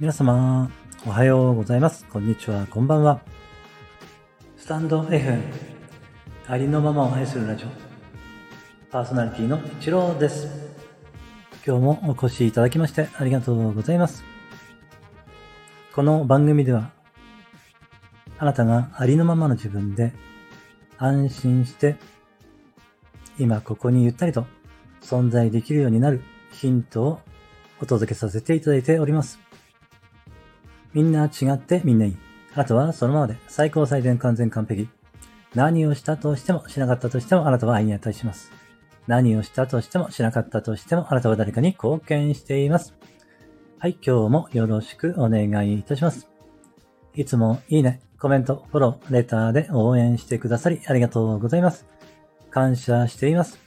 [0.00, 0.70] 皆様、
[1.06, 2.06] おはようございます。
[2.06, 3.20] こんにちは、こんばんは。
[4.56, 5.38] スタンド F、
[6.46, 7.68] ありのままを愛するラジオ、
[8.90, 10.48] パーソナリティの一郎です。
[11.66, 14.24] 今日もお越しいただきましてありがとうございます。
[15.94, 16.92] この番組では、
[18.38, 20.14] あなたがありのままの自分で
[20.96, 21.96] 安心して、
[23.38, 24.46] 今ここにゆったりと
[25.02, 27.20] 存在できるようになるヒントを
[27.82, 29.49] お届けさせていただいております。
[30.92, 32.16] みんな違ってみんないい。
[32.54, 34.88] あとはそのままで最高最善完全完璧。
[35.54, 38.52] 何をしたとしてもしなかったとしてもあなたは愛に値します。
[39.06, 42.94] 何をしたとしてもしなかったとしてもあなたは誰かに貢献しています。
[43.78, 46.28] はい、今日もよろしくお願いいたします。
[47.14, 51.86] いつもいいね、コメント、フォロー、レターで応援してくださりありがとうございます。
[52.50, 53.58] 感謝しています。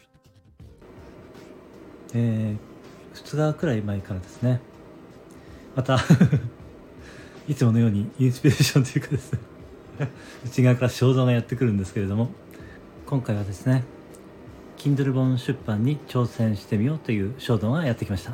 [2.13, 4.61] えー、2日くらい前からですね、
[5.75, 5.97] また
[7.47, 9.39] いつものようにインスピレーションというかですね。
[10.45, 12.29] 内側から衝動がやってくるんですけれども、
[13.05, 13.83] 今回はですね、
[14.77, 18.33] Kindle 本出版に挑戦してみようという衝動がやってきました。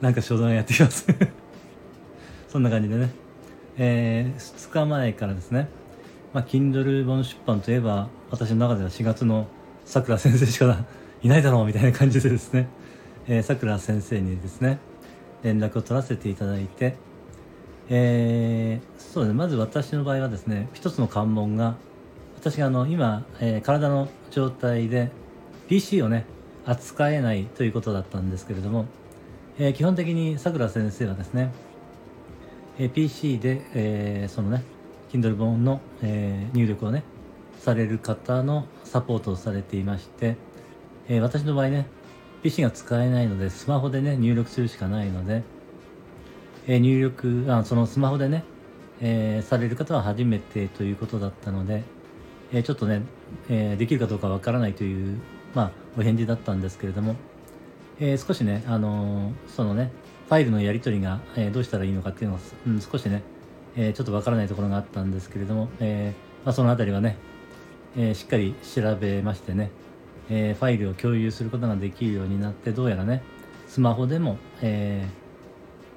[0.00, 1.06] なんか衝動がやってきます。
[2.48, 3.10] そんな感じでね、
[3.78, 5.68] えー、2日前からですね、
[6.34, 9.48] まあ、Kindle 本出版といえば、私の中では4月の
[9.84, 10.84] さくら先生しか
[11.22, 12.68] いないだろうみたいな感じでですね、
[13.42, 14.78] さくら先生にですね、
[15.42, 16.96] 連絡を取らせていただいて、
[17.88, 21.76] えー、そうですね、まず私の場合はですね、一つの関門が、
[22.36, 25.10] 私があの今、えー、体の状態で
[25.68, 26.26] PC をね、
[26.64, 28.86] 扱えないということだったんですけれども、
[29.58, 31.52] えー、基本的にさくら先生はですね、
[32.78, 34.62] え、PC で、えー、そのね、
[35.12, 37.04] Kindle 本の、え、入力をね、
[37.58, 40.36] される方のサポートをされていまして、
[41.08, 41.86] え、私の場合ね、
[42.42, 45.42] PC が使えないので、スマホでね、入力するしかないので、
[46.66, 48.44] え、入力あ、そのスマホでね、
[49.00, 51.82] え、される方は初めてということだったので、
[52.52, 53.02] え、ちょっとね、
[53.48, 55.18] えできるかどうかわからないという、
[55.54, 57.16] まあ、お返事だったんですけれども、
[58.00, 59.90] え少しね、あのそのね、
[60.28, 63.22] ファイルのやり取りが、えどうしたらいいのかっていうのが、うん、少しね、
[63.76, 66.14] えちょっとわからないところがあったんですけれども、え
[66.44, 67.16] まあ、そのあたりはね、
[67.96, 69.70] えしっかり調べましてね、
[70.30, 73.22] えファイルを共有することができるようになってどうやらね
[73.66, 75.21] スマホでも、えー、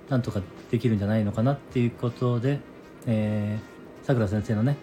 [0.10, 2.60] なんとかできるんじゃないのかなっていうことで
[4.04, 4.78] さくら先生のね、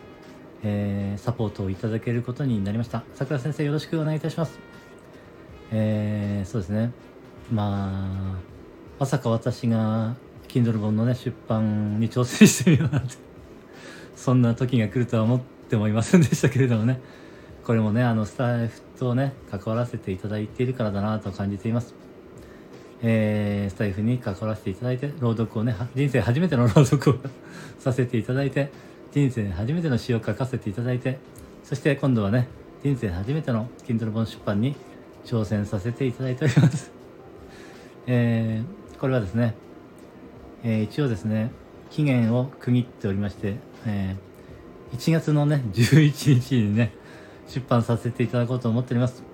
[0.63, 3.05] えー、サポートをいただけることになりました。
[3.15, 4.59] さくら先生よろしくお願いいたします。
[5.71, 6.93] えー、そうですね。
[7.53, 8.37] まあ
[8.99, 10.17] まさか私が
[10.49, 13.15] Kindle 本のね出版に挑戦してみようなんて
[14.17, 17.01] そんな時が来るとは思ってもいませんでしたけれどもね。
[17.65, 21.95] これもね、あの、スタッフとね、関わらせていただいているからだなと感じています。
[23.03, 27.19] えー、スタイフに関わらせていただいて、朗読をね、人生初めての朗読を
[27.81, 28.71] させていただいて、
[29.11, 31.19] 人生初めての詩を書かせていただいて、
[31.65, 32.49] そして今度はね、
[32.83, 34.77] 人生初めての Kindle 本出版に
[35.25, 36.93] 挑戦させていただいております。
[38.07, 39.55] えー、これはですね、
[40.63, 41.51] えー、一応ですね、
[41.91, 46.93] 期限を区切っておりまして、えー、1月のね、11日にね、
[47.49, 49.32] 出版させていただこうと思っております。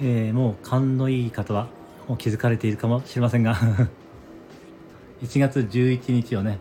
[0.00, 1.68] えー、もう勘のいい方は
[2.06, 3.56] もう気づかれているかもしれませんが
[5.22, 6.58] 1月11日をね、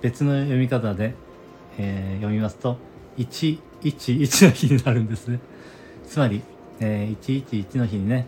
[0.00, 1.14] 別の読み方で、
[1.78, 2.76] えー、読みますと、
[3.16, 5.38] 111の日になるんですね。
[6.04, 6.42] つまり、
[6.80, 8.26] えー、111の日にね、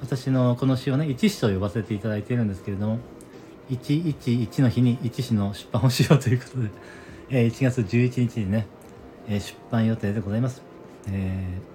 [0.00, 2.98] 私のこの詩をね、一詩と呼ばせていただいているんですけれども、
[3.70, 6.70] 111の日に一詩の出版をしようということで、
[7.30, 8.66] えー、1月11日にね、
[9.28, 10.62] え、出版予定でございます。
[11.08, 11.71] えー、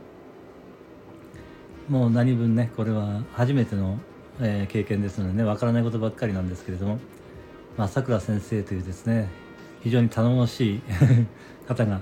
[1.90, 3.98] もう何分ね、これは初めての、
[4.42, 7.00] えー、経験ですのでね、わからないことばっかりなんですけれども、
[7.78, 9.30] まあ、さくら先生というですね、
[9.82, 10.82] 非常に頼もしい
[11.66, 12.02] 方が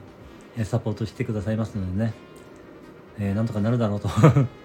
[0.64, 2.14] サポートしてくださいますのでね、
[3.20, 4.10] えー、なんとかなるだろうと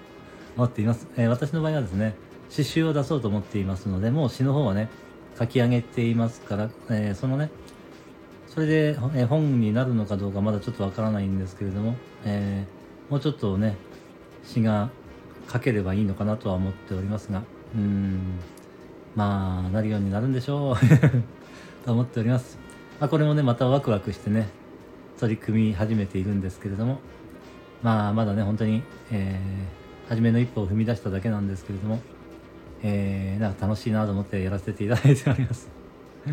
[0.57, 1.29] 思っています、えー。
[1.29, 2.15] 私の場合はですね、
[2.49, 4.89] 詩集を出そうと思っていますので、もう詩の方はね、
[5.39, 7.51] 書き上げていますから、えー、そのね、
[8.47, 12.65] それで、え本になるのかどうかまだちょっとわからないんですけれども、え、
[13.11, 13.77] もうちょっとね
[14.43, 14.91] 詩が
[15.51, 17.43] 書ければいいのかなとは思っておりますが
[17.75, 18.39] うん
[19.17, 20.77] まあなるようになるんでしょう
[21.85, 22.59] と思っております、
[23.01, 24.49] まあ、これもねまたワクワクしてね
[25.19, 27.01] 取り組み始めているんですけれども
[27.83, 32.01] まあまだね本当に、えー、初めの一歩を踏み出しただけなんですけれども、
[32.83, 35.69] えー、なんか楽しいなと思ってやらせていただいております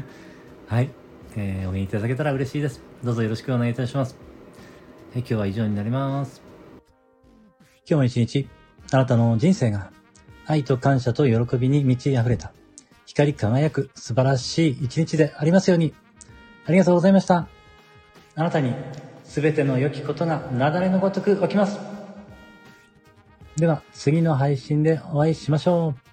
[0.67, 0.89] はい
[1.35, 2.81] えー、応援いただけたら嬉しいです。
[3.03, 4.15] どうぞよろしくお願いいたします。
[5.13, 6.41] えー、今日は以上になります。
[7.87, 8.49] 今日も一日、
[8.91, 9.91] あなたの人生が
[10.45, 12.53] 愛と感謝と喜びに満ち溢れた、
[13.05, 15.93] 光り輝く素晴らしい一日でありますように。
[16.65, 17.47] ありがとうございました。
[18.35, 18.73] あなたに
[19.25, 21.77] 全ての良きことが雪崩のごとく起きます。
[23.57, 26.06] では、次の配信でお会いしましょう。